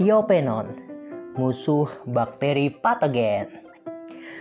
[0.00, 0.80] Thiopenon,
[1.36, 3.68] musuh bakteri patogen.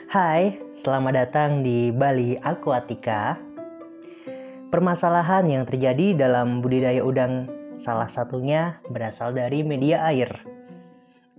[0.08, 3.36] Hai, selamat datang di Bali Aquatica.
[4.72, 10.32] Permasalahan yang terjadi dalam budidaya udang salah satunya berasal dari media air.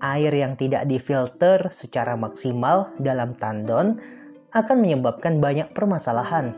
[0.04, 4.04] Air yang tidak difilter secara maksimal dalam tandon
[4.52, 6.52] akan menyebabkan banyak permasalahan.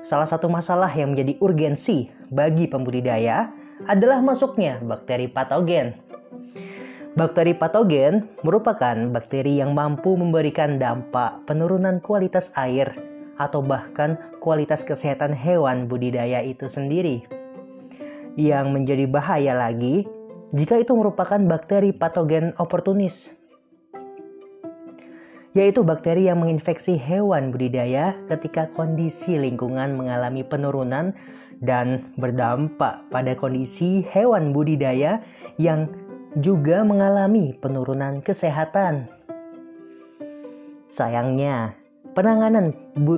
[0.00, 3.52] Salah satu masalah yang menjadi urgensi bagi pembudidaya
[3.84, 6.08] adalah masuknya bakteri patogen
[7.10, 12.86] Bakteri patogen merupakan bakteri yang mampu memberikan dampak penurunan kualitas air
[13.34, 17.26] atau bahkan kualitas kesehatan hewan budidaya itu sendiri.
[18.38, 20.06] Yang menjadi bahaya lagi
[20.54, 23.34] jika itu merupakan bakteri patogen oportunis,
[25.58, 31.10] yaitu bakteri yang menginfeksi hewan budidaya ketika kondisi lingkungan mengalami penurunan
[31.58, 35.18] dan berdampak pada kondisi hewan budidaya
[35.58, 35.90] yang
[36.38, 39.10] juga mengalami penurunan kesehatan.
[40.86, 41.74] Sayangnya,
[42.14, 42.70] penanganan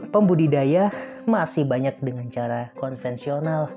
[0.08, 0.88] pembudidaya
[1.28, 3.68] masih banyak dengan cara konvensional.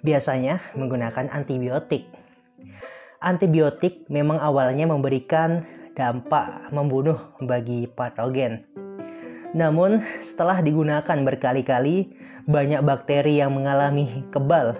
[0.00, 2.08] Biasanya menggunakan antibiotik.
[3.20, 8.64] Antibiotik memang awalnya memberikan dampak membunuh bagi patogen.
[9.52, 12.14] Namun, setelah digunakan berkali-kali,
[12.48, 14.78] banyak bakteri yang mengalami kebal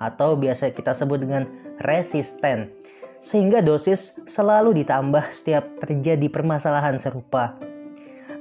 [0.00, 2.68] atau biasa kita sebut dengan resisten,
[3.22, 7.56] sehingga dosis selalu ditambah setiap terjadi permasalahan serupa.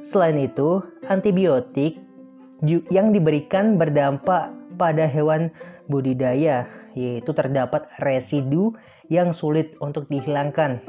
[0.01, 2.01] Selain itu, antibiotik
[2.89, 5.53] yang diberikan berdampak pada hewan
[5.85, 6.65] budidaya,
[6.97, 8.73] yaitu terdapat residu
[9.07, 10.81] yang sulit untuk dihilangkan.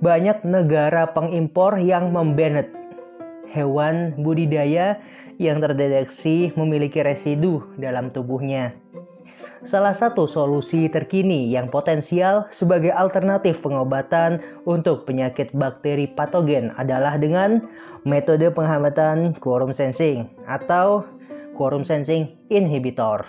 [0.00, 2.68] Banyak negara pengimpor yang membanet
[3.52, 5.00] hewan budidaya
[5.40, 8.76] yang terdeteksi memiliki residu dalam tubuhnya
[9.66, 17.66] salah satu solusi terkini yang potensial sebagai alternatif pengobatan untuk penyakit bakteri patogen adalah dengan
[18.06, 21.02] metode penghambatan quorum sensing atau
[21.58, 23.26] quorum sensing inhibitor.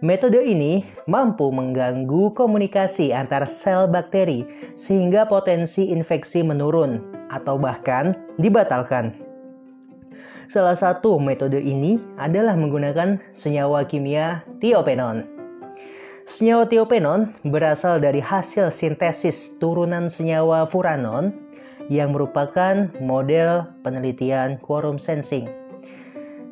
[0.00, 9.29] Metode ini mampu mengganggu komunikasi antar sel bakteri sehingga potensi infeksi menurun atau bahkan dibatalkan.
[10.50, 15.22] Salah satu metode ini adalah menggunakan senyawa kimia tiopenon.
[16.26, 21.30] Senyawa tiopenon berasal dari hasil sintesis turunan senyawa furanon
[21.86, 25.46] yang merupakan model penelitian quorum sensing.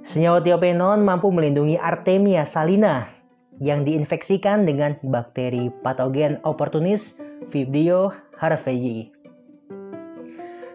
[0.07, 3.11] Senyawa tiopenon mampu melindungi Artemia salina
[3.59, 7.19] yang diinfeksikan dengan bakteri patogen oportunis
[7.51, 9.11] Vibrio harveyi.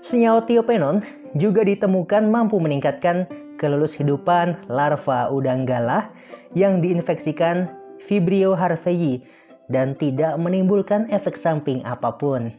[0.03, 3.25] Senyawa tiopenon juga ditemukan mampu meningkatkan
[3.57, 6.09] kelulus hidupan larva udang galah
[6.53, 7.69] yang diinfeksikan
[8.03, 9.23] Vibrio harveyi
[9.71, 12.51] dan tidak menimbulkan efek samping apa pun.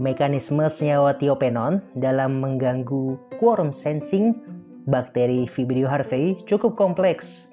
[0.00, 4.34] Mekanisme senyawa tiopenon dalam mengganggu quorum sensing
[4.90, 7.52] bakteri Vibrio harveyi cukup kompleks.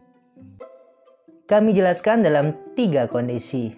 [1.45, 3.75] Kami jelaskan dalam tiga kondisi.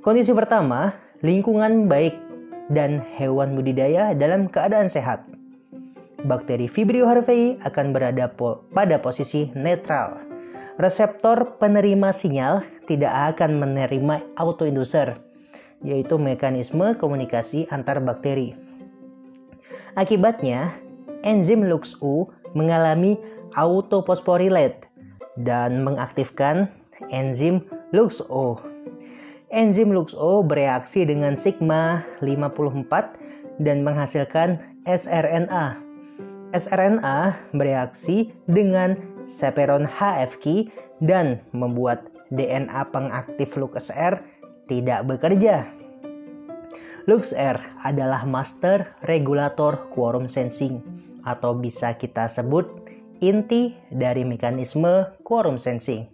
[0.00, 2.29] Kondisi pertama, lingkungan baik
[2.70, 5.26] dan hewan budidaya dalam keadaan sehat.
[6.24, 10.20] Bakteri Vibrio harveyi akan berada po pada posisi netral.
[10.80, 15.20] Reseptor penerima sinyal tidak akan menerima autoinducer,
[15.84, 18.56] yaitu mekanisme komunikasi antar bakteri.
[19.96, 20.72] Akibatnya,
[21.26, 23.18] enzim LuxU mengalami
[23.56, 24.88] autophosphorylate
[25.40, 26.68] dan mengaktifkan
[27.12, 28.69] enzim LuxO
[29.50, 35.74] enzim LuxO bereaksi dengan sigma 54 dan menghasilkan sRNA.
[36.54, 38.94] sRNA bereaksi dengan
[39.26, 40.70] seperon HFQ
[41.02, 44.22] dan membuat DNA pengaktif LuxR
[44.70, 45.66] tidak bekerja.
[47.10, 50.78] LuxR adalah master regulator quorum sensing
[51.26, 52.70] atau bisa kita sebut
[53.18, 56.06] inti dari mekanisme quorum sensing.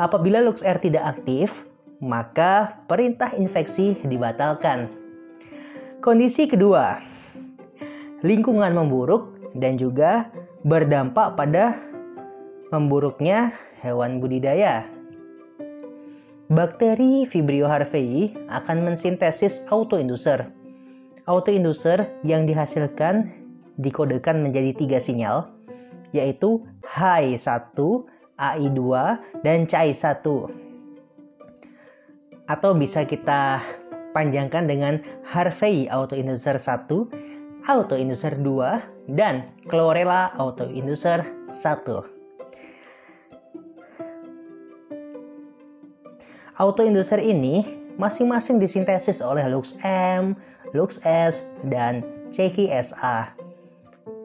[0.00, 1.69] Apabila LuxR tidak aktif,
[2.00, 4.88] maka perintah infeksi dibatalkan.
[6.00, 6.96] Kondisi kedua,
[8.24, 10.32] lingkungan memburuk dan juga
[10.64, 11.76] berdampak pada
[12.72, 13.52] memburuknya
[13.84, 14.88] hewan budidaya.
[16.50, 20.50] Bakteri Vibrio harveyi akan mensintesis autoinducer.
[21.28, 23.30] Autoinducer yang dihasilkan
[23.78, 25.46] dikodekan menjadi tiga sinyal,
[26.10, 27.78] yaitu HI1,
[28.34, 28.80] AI2,
[29.46, 30.26] dan CAI1
[32.50, 33.62] atau bisa kita
[34.10, 36.90] panjangkan dengan Harvey Autoinducer 1,
[37.70, 42.18] Autoinducer 2, dan Chlorella Autoinducer 1.
[46.58, 50.34] Autoinducer ini masing-masing disintesis oleh Lux M,
[50.74, 52.02] Lux S, dan
[52.34, 53.32] CKSA.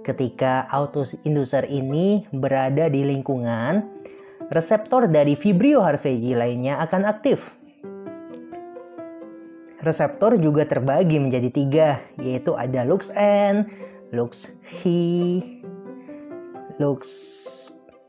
[0.01, 3.85] Ketika autoinducer ini berada di lingkungan,
[4.53, 7.55] reseptor dari Vibrio harveyi lainnya akan aktif.
[9.85, 13.69] Reseptor juga terbagi menjadi tiga, yaitu ada Lux N,
[14.09, 14.49] Lux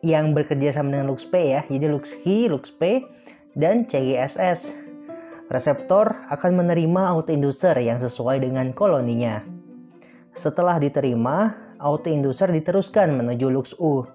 [0.00, 1.60] yang bekerja sama dengan Lux P ya.
[1.68, 3.04] Jadi Lux Hi, Lux P,
[3.52, 4.72] dan CGSS.
[5.52, 9.44] Reseptor akan menerima autoinducer yang sesuai dengan koloninya.
[10.32, 14.08] Setelah diterima, autoinducer diteruskan menuju Lux U.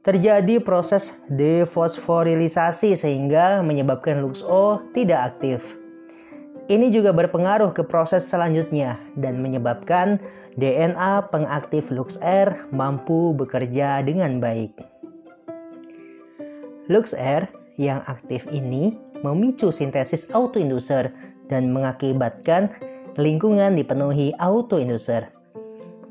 [0.00, 5.60] Terjadi proses defosforilisasi sehingga menyebabkan Lux O tidak aktif.
[6.66, 10.18] Ini juga berpengaruh ke proses selanjutnya dan menyebabkan
[10.58, 14.74] DNA pengaktif Lux R mampu bekerja dengan baik.
[16.90, 17.46] Lux R
[17.78, 21.14] yang aktif ini memicu sintesis autoinducer
[21.46, 22.74] dan mengakibatkan
[23.14, 25.30] lingkungan dipenuhi autoinducer.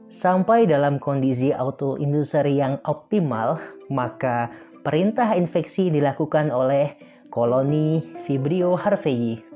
[0.08, 3.60] Sampai dalam kondisi autoinducer yang optimal,
[3.92, 4.48] maka
[4.88, 6.96] perintah infeksi dilakukan oleh
[7.28, 9.55] koloni Vibrio harveyi.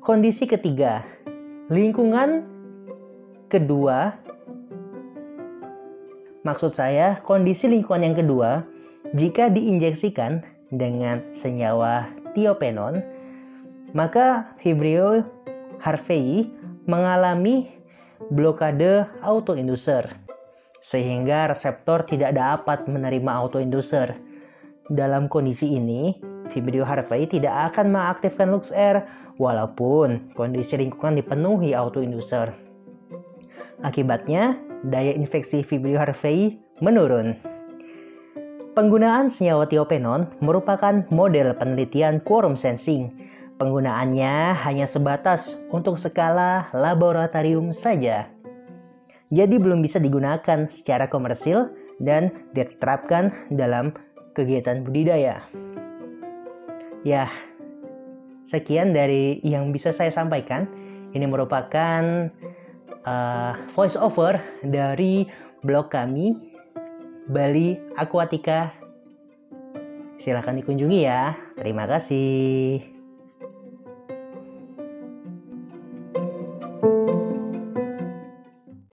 [0.00, 1.04] Kondisi ketiga,
[1.68, 2.48] lingkungan
[3.52, 4.16] kedua
[6.40, 8.64] maksud saya kondisi lingkungan yang kedua
[9.12, 10.40] jika diinjeksikan
[10.72, 13.04] dengan senyawa tiopenon,
[13.92, 15.20] maka Vibrio
[15.84, 16.48] harveyi
[16.88, 17.68] mengalami
[18.32, 20.16] blokade autoinducer
[20.80, 24.16] sehingga reseptor tidak dapat menerima autoinducer.
[24.90, 29.06] Dalam kondisi ini, Vibrio harveyi tidak akan mengaktifkan LuxR
[29.38, 32.52] walaupun kondisi lingkungan dipenuhi autoinducer.
[33.80, 37.38] Akibatnya, daya infeksi Vibrio harveyi menurun.
[38.70, 43.10] Penggunaan senyawa tiopenon merupakan model penelitian quorum sensing.
[43.58, 48.30] Penggunaannya hanya sebatas untuk skala laboratorium saja.
[49.30, 51.70] Jadi belum bisa digunakan secara komersil
[52.00, 53.92] dan diterapkan dalam
[54.32, 55.44] kegiatan budidaya.
[57.00, 57.32] Ya,
[58.44, 60.68] sekian dari yang bisa saya sampaikan.
[61.10, 62.28] Ini merupakan
[63.06, 65.24] uh, voice over dari
[65.64, 66.36] blog kami
[67.30, 68.74] Bali Aquatica.
[70.20, 71.32] Silahkan dikunjungi ya.
[71.56, 72.89] Terima kasih.